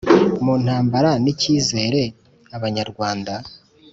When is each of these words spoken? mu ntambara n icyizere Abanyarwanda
mu 0.43 0.53
ntambara 0.63 1.11
n 1.23 1.25
icyizere 1.33 2.03
Abanyarwanda 2.57 3.33